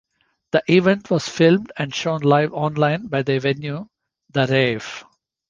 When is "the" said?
0.51-0.63, 3.21-3.37, 4.33-4.47